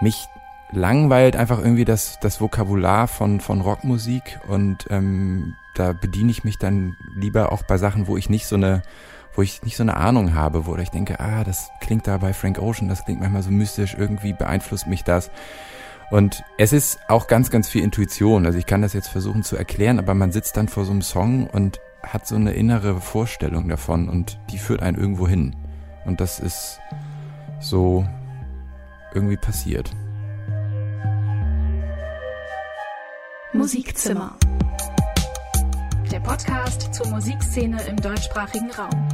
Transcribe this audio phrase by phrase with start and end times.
[0.00, 0.28] mich
[0.72, 6.58] langweilt einfach irgendwie das, das Vokabular von, von Rockmusik und ähm, da bediene ich mich
[6.58, 8.82] dann lieber auch bei Sachen, wo ich nicht so eine,
[9.34, 12.32] wo ich nicht so eine Ahnung habe, wo ich denke, ah, das klingt da bei
[12.32, 15.30] Frank Ocean, das klingt manchmal so mystisch, irgendwie beeinflusst mich das.
[16.10, 18.44] Und es ist auch ganz, ganz viel Intuition.
[18.44, 21.02] Also ich kann das jetzt versuchen zu erklären, aber man sitzt dann vor so einem
[21.02, 25.54] Song und hat so eine innere Vorstellung davon und die führt einen irgendwo hin.
[26.04, 26.80] Und das ist
[27.60, 28.04] so
[29.14, 29.90] irgendwie passiert.
[33.52, 34.36] Musikzimmer.
[36.10, 39.08] Der Podcast zur Musikszene im deutschsprachigen Raum.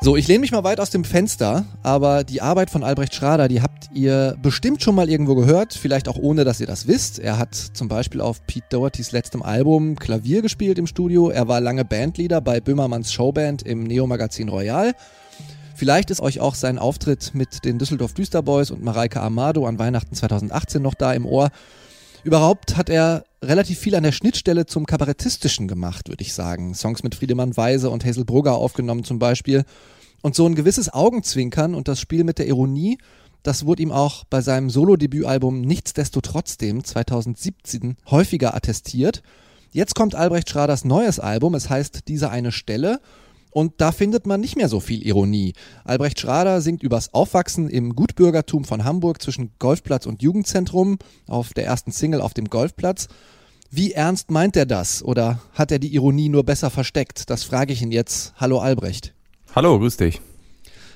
[0.00, 3.48] So, ich lehne mich mal weit aus dem Fenster, aber die Arbeit von Albrecht Schrader,
[3.48, 7.18] die habt ihr bestimmt schon mal irgendwo gehört, vielleicht auch ohne, dass ihr das wisst.
[7.18, 11.30] Er hat zum Beispiel auf Pete Dohertys letztem Album Klavier gespielt im Studio.
[11.30, 14.94] Er war lange Bandleader bei Böhmermanns Showband im Neo-Magazin Royal.
[15.74, 20.14] Vielleicht ist euch auch sein Auftritt mit den Düsseldorf Düsterboys und Mareike Amado an Weihnachten
[20.14, 21.50] 2018 noch da im Ohr.
[22.24, 26.74] Überhaupt hat er relativ viel an der Schnittstelle zum Kabarettistischen gemacht, würde ich sagen.
[26.74, 29.64] Songs mit Friedemann Weise und Hazel Brugger aufgenommen zum Beispiel.
[30.20, 32.98] Und so ein gewisses Augenzwinkern und das Spiel mit der Ironie,
[33.42, 39.22] das wurde ihm auch bei seinem Solo-Debütalbum Nichtsdestotrotzdem 2017 häufiger attestiert.
[39.70, 43.00] Jetzt kommt Albrecht Schraders neues Album, es heißt Diese eine Stelle
[43.50, 45.52] und da findet man nicht mehr so viel Ironie.
[45.84, 51.64] Albrecht Schrader singt übers Aufwachsen im Gutbürgertum von Hamburg zwischen Golfplatz und Jugendzentrum auf der
[51.64, 53.08] ersten Single auf dem Golfplatz.
[53.70, 55.02] Wie ernst meint er das?
[55.02, 57.30] Oder hat er die Ironie nur besser versteckt?
[57.30, 58.32] Das frage ich ihn jetzt.
[58.36, 59.14] Hallo Albrecht.
[59.54, 60.20] Hallo, grüß dich.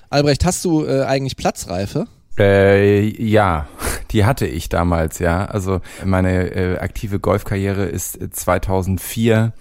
[0.09, 2.07] Albrecht, hast du äh, eigentlich Platzreife?
[2.39, 3.69] Äh, ja,
[4.11, 5.45] die hatte ich damals, ja.
[5.45, 9.53] Also meine äh, aktive Golfkarriere ist 2004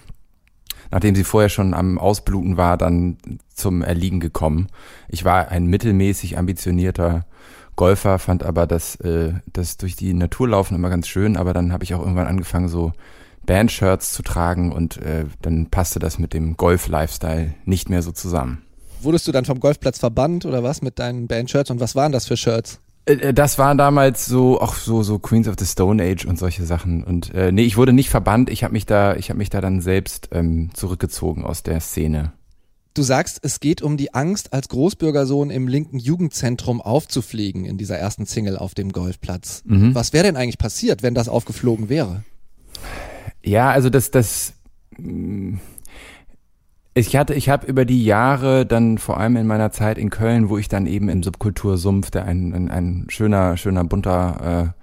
[0.92, 3.18] nachdem sie vorher schon am Ausbluten war, dann
[3.54, 4.68] zum Erliegen gekommen.
[5.08, 7.26] Ich war ein mittelmäßig ambitionierter
[7.78, 11.72] Golfer, fand aber das, äh, das durch die Natur laufen immer ganz schön, aber dann
[11.72, 12.92] habe ich auch irgendwann angefangen, so
[13.46, 18.62] Bandshirts zu tragen und äh, dann passte das mit dem Golf-Lifestyle nicht mehr so zusammen.
[19.04, 22.28] Wurdest du dann vom Golfplatz verbannt oder was mit deinen Bandshirts und was waren das
[22.28, 22.80] für Shirts?
[23.06, 26.38] Äh, äh, das waren damals so auch so so Queens of the Stone Age und
[26.38, 29.38] solche Sachen und äh, nee, ich wurde nicht verbannt, ich habe mich da ich habe
[29.38, 32.34] mich da dann selbst ähm, zurückgezogen aus der Szene.
[32.94, 37.98] Du sagst, es geht um die Angst, als Großbürgersohn im linken Jugendzentrum aufzufliegen in dieser
[37.98, 39.64] ersten Single auf dem Golfplatz.
[39.66, 39.96] Mhm.
[39.96, 42.26] Was wäre denn eigentlich passiert, wenn das aufgeflogen wäre?
[43.44, 44.54] Ja, also das das
[44.98, 45.60] mh,
[46.94, 50.50] ich hatte, ich habe über die Jahre dann vor allem in meiner Zeit in Köln,
[50.50, 54.74] wo ich dann eben im Subkultursumpf, der ein, ein, ein schöner, schöner bunter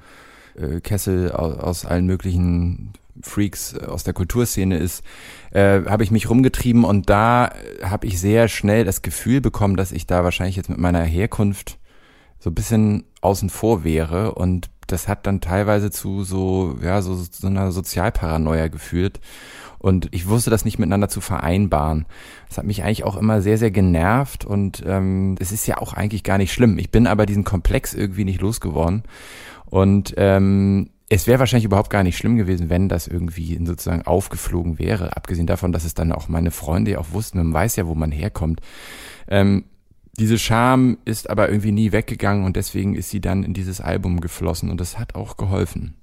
[0.56, 5.02] äh, äh, Kessel aus, aus allen möglichen Freaks aus der Kulturszene ist,
[5.50, 7.50] äh, habe ich mich rumgetrieben und da
[7.82, 11.78] habe ich sehr schnell das Gefühl bekommen, dass ich da wahrscheinlich jetzt mit meiner Herkunft
[12.38, 17.14] so ein bisschen außen vor wäre und das hat dann teilweise zu so ja so,
[17.14, 19.20] so einer Sozialparanoia geführt
[19.78, 22.06] und ich wusste das nicht miteinander zu vereinbaren.
[22.48, 25.92] Das hat mich eigentlich auch immer sehr, sehr genervt und ähm, es ist ja auch
[25.92, 26.78] eigentlich gar nicht schlimm.
[26.78, 29.04] Ich bin aber diesen Komplex irgendwie nicht losgeworden.
[29.66, 34.78] Und ähm, es wäre wahrscheinlich überhaupt gar nicht schlimm gewesen, wenn das irgendwie sozusagen aufgeflogen
[34.78, 35.16] wäre.
[35.16, 37.94] Abgesehen davon, dass es dann auch meine Freunde ja auch wussten, man weiß ja, wo
[37.94, 38.60] man herkommt.
[39.28, 39.64] Ähm,
[40.18, 44.20] diese Scham ist aber irgendwie nie weggegangen und deswegen ist sie dann in dieses Album
[44.20, 45.94] geflossen und das hat auch geholfen.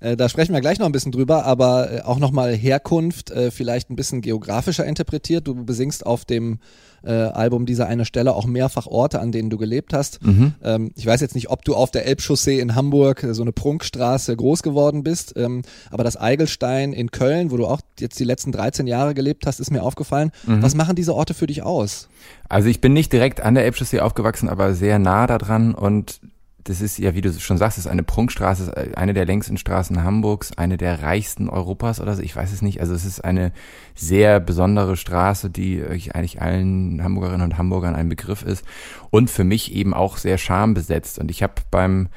[0.00, 3.50] Äh, da sprechen wir gleich noch ein bisschen drüber, aber äh, auch nochmal Herkunft, äh,
[3.50, 5.46] vielleicht ein bisschen geografischer interpretiert.
[5.46, 6.58] Du besingst auf dem
[7.04, 10.24] äh, Album dieser eine Stelle auch mehrfach Orte, an denen du gelebt hast.
[10.24, 10.54] Mhm.
[10.62, 13.52] Ähm, ich weiß jetzt nicht, ob du auf der Elbchaussee in Hamburg, äh, so eine
[13.52, 18.24] Prunkstraße, groß geworden bist, ähm, aber das Eigelstein in Köln, wo du auch jetzt die
[18.24, 20.30] letzten 13 Jahre gelebt hast, ist mir aufgefallen.
[20.46, 20.62] Mhm.
[20.62, 22.08] Was machen diese Orte für dich aus?
[22.48, 26.20] Also ich bin nicht direkt an der Elbchaussee aufgewachsen, aber sehr nah daran und
[26.68, 30.52] das ist ja, wie du schon sagst, ist eine Prunkstraße, eine der längsten Straßen Hamburgs,
[30.58, 32.82] eine der reichsten Europas oder so, ich weiß es nicht.
[32.82, 33.52] Also es ist eine
[33.94, 38.66] sehr besondere Straße, die eigentlich allen Hamburgerinnen und Hamburgern ein Begriff ist
[39.08, 41.18] und für mich eben auch sehr schambesetzt.
[41.18, 42.08] Und ich habe beim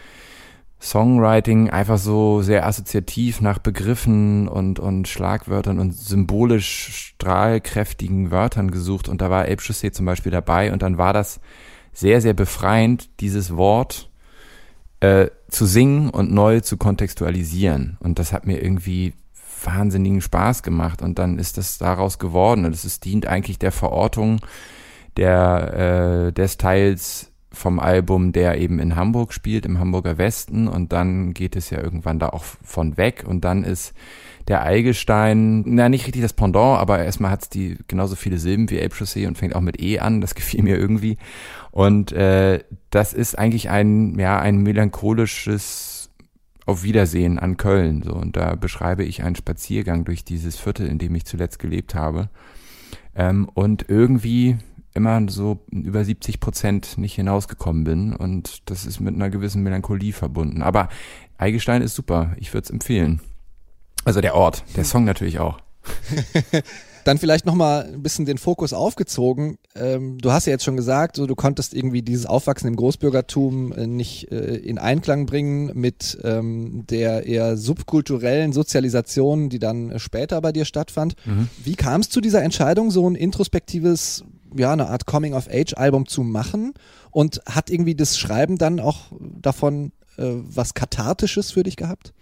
[0.82, 9.08] Songwriting einfach so sehr assoziativ nach Begriffen und, und Schlagwörtern und symbolisch strahlkräftigen Wörtern gesucht
[9.08, 11.40] und da war Elbchaussee zum Beispiel dabei und dann war das
[11.94, 14.11] sehr, sehr befreiend, dieses Wort
[15.02, 17.98] äh, zu singen und neu zu kontextualisieren.
[18.00, 19.14] Und das hat mir irgendwie
[19.64, 21.02] wahnsinnigen Spaß gemacht.
[21.02, 22.66] Und dann ist das daraus geworden.
[22.66, 24.40] Und es dient eigentlich der Verortung
[25.18, 30.94] der, äh, des Teils vom Album, der eben in Hamburg spielt, im Hamburger Westen und
[30.94, 33.94] dann geht es ja irgendwann da auch von weg und dann ist
[34.48, 38.82] der Eigestein, na nicht richtig das Pendant, aber erstmal hat's die genauso viele Silben wie
[38.82, 41.18] April und fängt auch mit E an, das gefiel mir irgendwie.
[41.72, 46.10] Und äh, das ist eigentlich ein, ja, ein melancholisches
[46.66, 48.14] auf Wiedersehen an Köln so.
[48.14, 52.30] Und da beschreibe ich einen Spaziergang durch dieses Viertel, in dem ich zuletzt gelebt habe.
[53.16, 54.58] Ähm, und irgendwie
[54.94, 58.14] immer so über 70 Prozent nicht hinausgekommen bin.
[58.14, 60.62] Und das ist mit einer gewissen Melancholie verbunden.
[60.62, 60.90] Aber
[61.38, 63.22] Eigestein ist super, ich würde es empfehlen.
[64.06, 65.60] Also der Ort, der Song natürlich auch.
[67.04, 69.58] Dann vielleicht nochmal ein bisschen den Fokus aufgezogen.
[69.76, 73.72] Ähm, du hast ja jetzt schon gesagt, so, du konntest irgendwie dieses Aufwachsen im Großbürgertum
[73.74, 80.40] äh, nicht äh, in Einklang bringen mit ähm, der eher subkulturellen Sozialisation, die dann später
[80.42, 81.16] bei dir stattfand.
[81.26, 81.50] Mhm.
[81.64, 84.24] Wie kam es zu dieser Entscheidung, so ein introspektives
[84.56, 86.74] ja, eine Art Coming-of-Age-Album zu machen
[87.10, 92.14] und hat irgendwie das Schreiben dann auch davon äh, was Kathartisches für dich gehabt?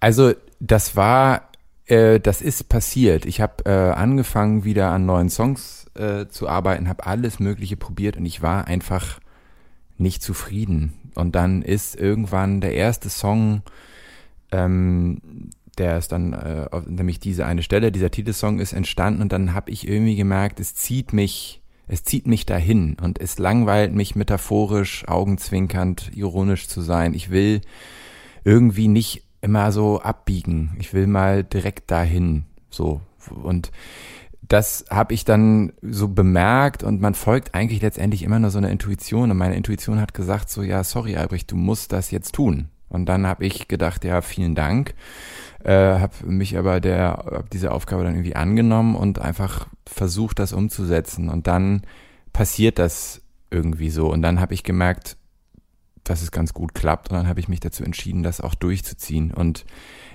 [0.00, 1.48] Also das war,
[1.86, 3.26] äh, das ist passiert.
[3.26, 8.16] Ich habe äh, angefangen wieder an neuen Songs äh, zu arbeiten, habe alles Mögliche probiert
[8.16, 9.20] und ich war einfach
[9.98, 10.94] nicht zufrieden.
[11.14, 13.62] Und dann ist irgendwann der erste Song,
[14.50, 19.54] ähm, der ist dann, äh, nämlich diese eine Stelle, dieser Titelsong ist entstanden und dann
[19.54, 24.14] habe ich irgendwie gemerkt, es zieht mich, es zieht mich dahin und es langweilt mich
[24.14, 27.14] metaphorisch, augenzwinkernd, ironisch zu sein.
[27.14, 27.60] Ich will
[28.44, 30.76] irgendwie nicht immer so abbiegen.
[30.78, 33.00] Ich will mal direkt dahin, so
[33.30, 33.70] und
[34.46, 38.70] das habe ich dann so bemerkt und man folgt eigentlich letztendlich immer nur so einer
[38.70, 42.68] Intuition und meine Intuition hat gesagt so ja sorry Albrecht du musst das jetzt tun
[42.90, 44.94] und dann habe ich gedacht ja vielen Dank
[45.64, 50.52] äh, habe mich aber der hab diese Aufgabe dann irgendwie angenommen und einfach versucht, das
[50.52, 51.28] umzusetzen.
[51.28, 51.82] Und dann
[52.32, 54.12] passiert das irgendwie so.
[54.12, 55.16] Und dann habe ich gemerkt,
[56.04, 57.10] dass es ganz gut klappt.
[57.10, 59.32] Und dann habe ich mich dazu entschieden, das auch durchzuziehen.
[59.32, 59.64] Und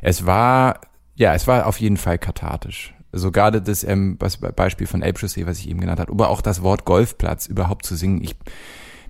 [0.02, 0.82] es war,
[1.16, 2.94] ja, es war auf jeden Fall kathartisch.
[3.12, 6.62] So gerade das ähm, Beispiel von Ape was ich eben genannt habe, aber auch das
[6.62, 8.22] Wort Golfplatz überhaupt zu singen.
[8.24, 8.36] Ich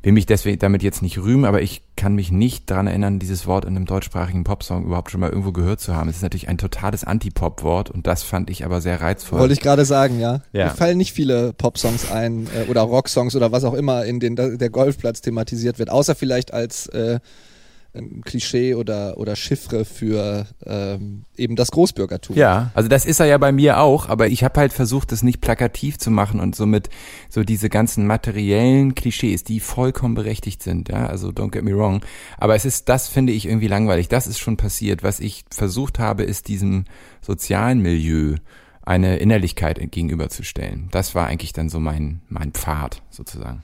[0.01, 3.45] will mich deswegen damit jetzt nicht rühmen, aber ich kann mich nicht daran erinnern, dieses
[3.45, 6.09] Wort in einem deutschsprachigen Popsong überhaupt schon mal irgendwo gehört zu haben.
[6.09, 9.39] Es ist natürlich ein totales Anti-Pop-Wort und das fand ich aber sehr reizvoll.
[9.39, 10.41] Wollte ich gerade sagen, ja.
[10.53, 10.65] ja.
[10.65, 14.57] Mir fallen nicht viele Pop-Songs ein äh, oder Rock-Songs oder was auch immer, in denen
[14.57, 17.19] der Golfplatz thematisiert wird, außer vielleicht als äh,
[18.23, 22.35] Klischee oder, oder Chiffre für ähm, eben das Großbürgertum.
[22.35, 25.23] Ja, also das ist er ja bei mir auch, aber ich habe halt versucht, das
[25.23, 26.89] nicht plakativ zu machen und somit
[27.29, 32.01] so diese ganzen materiellen Klischees, die vollkommen berechtigt sind, ja, also don't get me wrong.
[32.37, 34.07] Aber es ist, das finde ich irgendwie langweilig.
[34.07, 35.03] Das ist schon passiert.
[35.03, 36.85] Was ich versucht habe, ist diesem
[37.21, 38.35] sozialen Milieu
[38.81, 40.89] eine Innerlichkeit gegenüberzustellen.
[40.91, 43.63] Das war eigentlich dann so mein, mein Pfad sozusagen.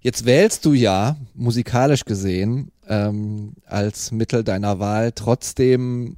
[0.00, 6.16] Jetzt wählst du ja, musikalisch gesehen, ähm, als Mittel deiner Wahl trotzdem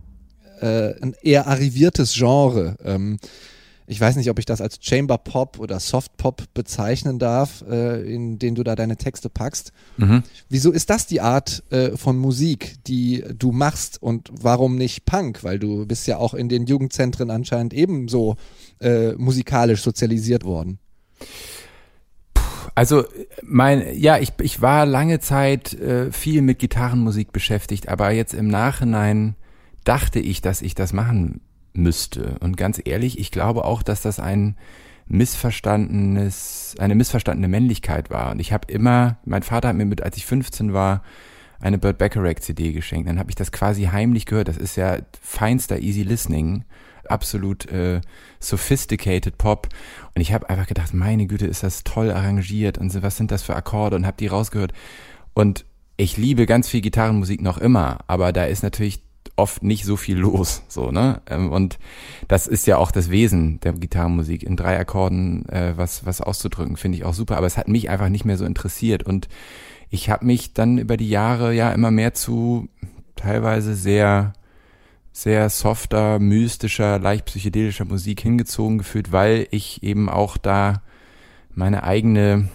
[0.60, 2.76] äh, ein eher arriviertes Genre.
[2.84, 3.18] Ähm,
[3.90, 8.02] ich weiß nicht, ob ich das als Chamber Pop oder Soft Pop bezeichnen darf, äh,
[8.02, 9.72] in den du da deine Texte packst.
[9.96, 10.22] Mhm.
[10.50, 15.42] Wieso ist das die Art äh, von Musik, die du machst und warum nicht Punk?
[15.42, 18.36] Weil du bist ja auch in den Jugendzentren anscheinend ebenso
[18.78, 20.78] äh, musikalisch sozialisiert worden.
[22.78, 23.02] Also
[23.42, 28.46] mein, ja, ich, ich war lange Zeit äh, viel mit Gitarrenmusik beschäftigt, aber jetzt im
[28.46, 29.34] Nachhinein
[29.82, 31.40] dachte ich, dass ich das machen
[31.72, 32.36] müsste.
[32.38, 34.56] Und ganz ehrlich, ich glaube auch, dass das ein
[35.08, 38.30] missverstandenes, eine missverstandene Männlichkeit war.
[38.30, 41.02] Und ich habe immer, mein Vater hat mir mit, als ich 15 war,
[41.58, 43.08] eine Burt Bacharach CD geschenkt.
[43.08, 44.46] Dann habe ich das quasi heimlich gehört.
[44.46, 46.62] Das ist ja feinster Easy Listening
[47.10, 48.00] absolut äh,
[48.40, 49.68] sophisticated Pop.
[50.14, 53.30] Und ich habe einfach gedacht, meine Güte, ist das toll arrangiert und so, was sind
[53.30, 54.72] das für Akkorde und habe die rausgehört.
[55.34, 55.64] Und
[55.96, 59.02] ich liebe ganz viel Gitarrenmusik noch immer, aber da ist natürlich
[59.36, 61.22] oft nicht so viel los, so ne?
[61.26, 61.78] Ähm, und
[62.26, 66.76] das ist ja auch das Wesen der Gitarrenmusik in drei Akkorden äh, was was auszudrücken,
[66.76, 67.36] finde ich auch super.
[67.36, 69.28] Aber es hat mich einfach nicht mehr so interessiert und
[69.90, 72.68] ich habe mich dann über die Jahre ja immer mehr zu
[73.16, 74.32] teilweise sehr
[75.18, 80.80] sehr softer, mystischer, leicht psychedelischer Musik hingezogen gefühlt, weil ich eben auch da
[81.52, 82.48] meine eigene,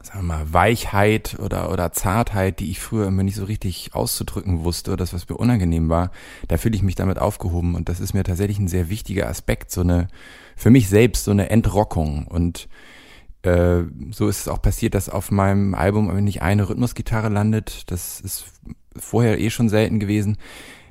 [0.00, 4.62] sagen wir mal, Weichheit oder, oder Zartheit, die ich früher immer nicht so richtig auszudrücken
[4.62, 6.12] wusste oder das, was mir unangenehm war,
[6.46, 9.72] da fühle ich mich damit aufgehoben und das ist mir tatsächlich ein sehr wichtiger Aspekt,
[9.72, 10.06] so eine,
[10.54, 12.68] für mich selbst so eine Entrockung und
[13.42, 17.90] äh, so ist es auch passiert, dass auf meinem Album nicht eine Rhythmusgitarre landet.
[17.90, 18.44] Das ist
[18.96, 20.36] vorher eh schon selten gewesen.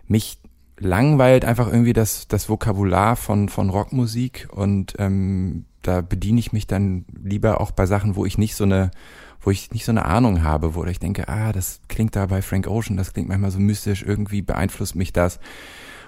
[0.09, 0.39] Mich
[0.79, 6.67] langweilt einfach irgendwie das, das Vokabular von, von Rockmusik und ähm, da bediene ich mich
[6.67, 8.91] dann lieber auch bei Sachen, wo ich nicht so eine
[9.39, 12.41] wo ich nicht so eine Ahnung habe, wo ich denke, ah, das klingt da bei
[12.41, 15.39] Frank Ocean, das klingt manchmal so mystisch, irgendwie beeinflusst mich das.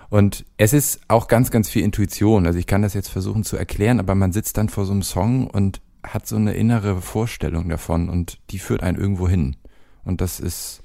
[0.10, 2.48] Und es ist auch ganz, ganz viel Intuition.
[2.48, 5.04] Also ich kann das jetzt versuchen zu erklären, aber man sitzt dann vor so einem
[5.04, 9.56] Song und hat so eine innere Vorstellung davon und die führt einen irgendwo hin.
[10.04, 10.82] Und das ist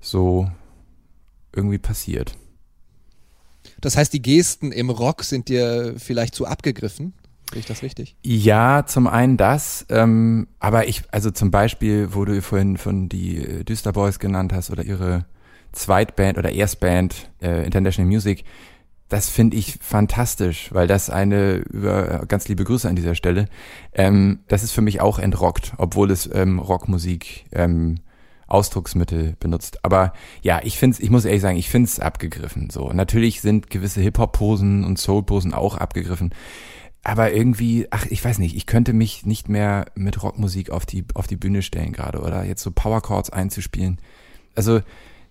[0.00, 0.50] so
[1.54, 2.36] irgendwie passiert.
[3.80, 7.14] Das heißt, die Gesten im Rock sind dir vielleicht zu abgegriffen?
[7.50, 8.16] Sehe ich das richtig?
[8.22, 13.38] Ja, zum einen das, ähm, aber ich, also zum Beispiel, wo du vorhin von die
[13.38, 15.24] äh, Düster Boys genannt hast oder ihre
[15.72, 18.44] Zweitband oder Erstband äh, International Music,
[19.08, 23.46] das finde ich fantastisch, weil das eine, über ganz liebe Grüße an dieser Stelle,
[23.92, 27.96] ähm, das ist für mich auch entrockt, obwohl es ähm, Rockmusik ähm,
[28.50, 29.84] Ausdrucksmittel benutzt.
[29.84, 32.70] Aber ja, ich finde ich muss ehrlich sagen, ich finde es abgegriffen.
[32.70, 36.34] So, natürlich sind gewisse Hip-Hop-Posen und Soul-Posen auch abgegriffen.
[37.02, 41.04] Aber irgendwie, ach, ich weiß nicht, ich könnte mich nicht mehr mit Rockmusik auf die,
[41.14, 43.98] auf die Bühne stellen gerade oder jetzt so Power Chords einzuspielen.
[44.54, 44.80] Also,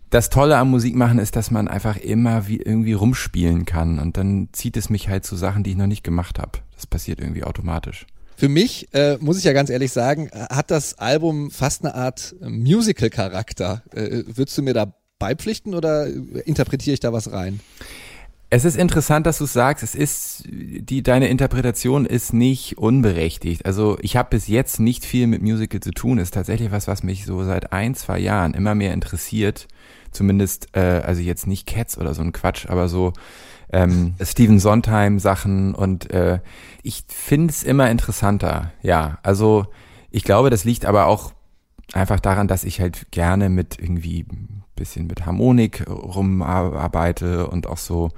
[0.09, 4.49] das Tolle am Musikmachen ist, dass man einfach immer wie irgendwie rumspielen kann und dann
[4.53, 6.59] zieht es mich halt zu Sachen, die ich noch nicht gemacht habe.
[6.73, 8.07] Das passiert irgendwie automatisch.
[8.39, 12.37] Für mich, äh, muss ich ja ganz ehrlich sagen, hat das Album fast eine Art
[12.39, 13.83] Musical-Charakter.
[13.93, 16.07] Äh, würdest du mir da beipflichten oder
[16.45, 17.59] interpretiere ich da was rein?
[18.49, 19.83] Es ist interessant, dass du sagst.
[19.83, 23.65] Es ist die deine Interpretation ist nicht unberechtigt.
[23.65, 26.17] Also ich habe bis jetzt nicht viel mit Musical zu tun.
[26.17, 29.67] Ist tatsächlich was, was mich so seit ein zwei Jahren immer mehr interessiert
[30.11, 33.13] zumindest, äh, also jetzt nicht Cats oder so ein Quatsch, aber so
[33.71, 36.39] ähm, Steven Sondheim Sachen und äh,
[36.83, 38.71] ich finde es immer interessanter.
[38.81, 39.65] Ja, also
[40.11, 41.33] ich glaube, das liegt aber auch
[41.93, 44.25] einfach daran, dass ich halt gerne mit irgendwie
[44.79, 48.09] bisschen mit Harmonik rumarbeite und auch so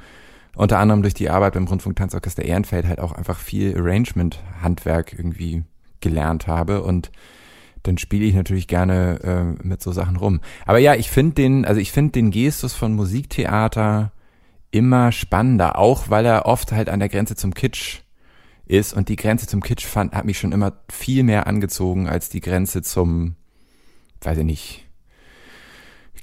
[0.55, 5.63] unter anderem durch die Arbeit beim Rundfunktanzorchester Ehrenfeld halt auch einfach viel Arrangement-Handwerk irgendwie
[5.99, 7.11] gelernt habe und
[7.83, 10.39] dann spiele ich natürlich gerne äh, mit so Sachen rum.
[10.65, 14.11] Aber ja, ich finde den, also ich finde den Gestus von Musiktheater
[14.71, 17.99] immer spannender, auch weil er oft halt an der Grenze zum Kitsch
[18.65, 22.29] ist und die Grenze zum Kitsch fand, hat mich schon immer viel mehr angezogen als
[22.29, 23.35] die Grenze zum,
[24.21, 24.85] weiß ich nicht,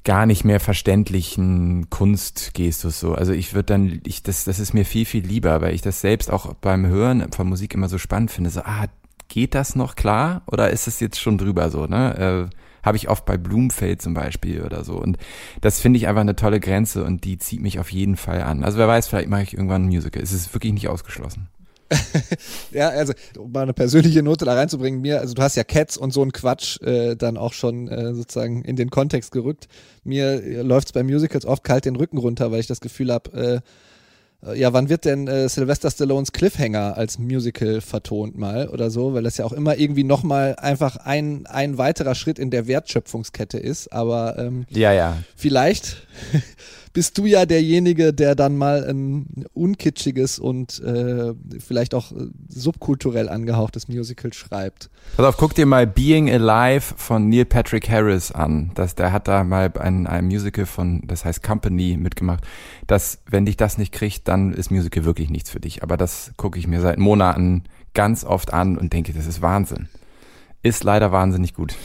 [0.03, 3.13] gar nicht mehr verständlichen Kunstgestus so.
[3.13, 6.01] Also ich würde dann, ich, das, das ist mir viel, viel lieber, weil ich das
[6.01, 8.49] selbst auch beim Hören von Musik immer so spannend finde.
[8.49, 8.87] So, ah,
[9.27, 12.49] geht das noch klar oder ist es jetzt schon drüber so, ne?
[12.49, 14.95] Äh, Habe ich oft bei Blumenfeld zum Beispiel oder so.
[14.95, 15.17] Und
[15.61, 18.63] das finde ich einfach eine tolle Grenze und die zieht mich auf jeden Fall an.
[18.63, 20.21] Also wer weiß, vielleicht mache ich irgendwann ein Musical.
[20.21, 21.49] Es ist wirklich nicht ausgeschlossen.
[22.71, 25.97] ja, also um mal eine persönliche Note da reinzubringen, mir, also du hast ja Cats
[25.97, 29.67] und so ein Quatsch äh, dann auch schon äh, sozusagen in den Kontext gerückt.
[30.03, 33.31] Mir äh, läuft's bei Musicals oft kalt den Rücken runter, weil ich das Gefühl habe,
[33.31, 33.61] äh,
[34.53, 39.23] ja, wann wird denn äh, Sylvester Stallones Cliffhanger als Musical vertont mal oder so, weil
[39.23, 43.91] das ja auch immer irgendwie nochmal einfach ein, ein weiterer Schritt in der Wertschöpfungskette ist,
[43.91, 45.17] aber ähm, ja, ja.
[45.35, 46.07] vielleicht
[46.99, 53.29] bist du ja derjenige, der dann mal ein unkitschiges und äh, vielleicht auch äh, subkulturell
[53.29, 54.89] angehauchtes Musical schreibt.
[55.15, 58.71] Pass auf, guck dir mal Being Alive von Neil Patrick Harris an.
[58.75, 62.43] Das, der hat da mal ein, ein Musical von, das heißt Company mitgemacht.
[62.85, 65.81] Das, wenn dich das nicht kriegt, dann ist Musical wirklich nichts für dich.
[65.81, 67.63] Aber das gucke ich mir seit Monaten
[67.93, 69.87] ganz oft an und denke, das ist Wahnsinn.
[70.63, 71.75] Ist leider wahnsinnig gut.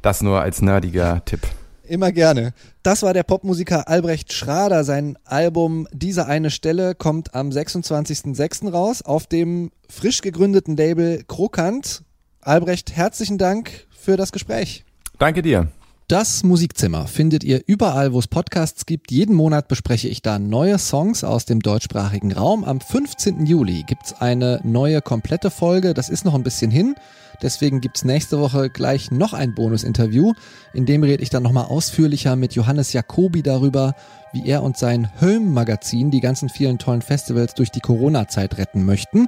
[0.00, 1.40] Das nur als nerdiger Tipp.
[1.86, 2.54] Immer gerne.
[2.82, 4.84] Das war der Popmusiker Albrecht Schrader.
[4.84, 8.70] Sein Album Diese eine Stelle kommt am 26.06.
[8.70, 12.02] raus auf dem frisch gegründeten Label Krokant.
[12.40, 14.84] Albrecht, herzlichen Dank für das Gespräch.
[15.18, 15.68] Danke dir.
[16.14, 19.10] Das Musikzimmer findet ihr überall, wo es Podcasts gibt.
[19.10, 22.62] Jeden Monat bespreche ich da neue Songs aus dem deutschsprachigen Raum.
[22.62, 23.46] Am 15.
[23.46, 25.92] Juli gibt's eine neue komplette Folge.
[25.92, 26.94] Das ist noch ein bisschen hin.
[27.42, 30.34] Deswegen gibt's nächste Woche gleich noch ein Bonusinterview.
[30.72, 33.96] In dem rede ich dann nochmal ausführlicher mit Johannes Jacobi darüber,
[34.32, 39.26] wie er und sein Hölm-Magazin die ganzen vielen tollen Festivals durch die Corona-Zeit retten möchten.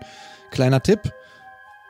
[0.53, 1.13] Kleiner Tipp,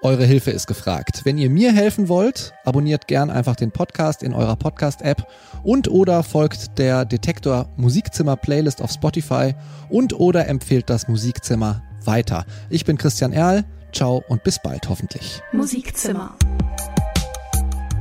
[0.02, 1.22] eure Hilfe ist gefragt.
[1.24, 5.26] Wenn ihr mir helfen wollt, abonniert gern einfach den Podcast in eurer Podcast-App
[5.62, 9.54] und oder folgt der Detektor Musikzimmer Playlist auf Spotify
[9.88, 12.44] und oder empfehlt das Musikzimmer weiter.
[12.70, 13.64] Ich bin Christian Erl.
[13.92, 15.40] Ciao und bis bald hoffentlich.
[15.52, 16.36] Musikzimmer.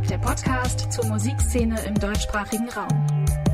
[0.10, 3.45] Der Podcast zur Musikszene im deutschsprachigen Raum.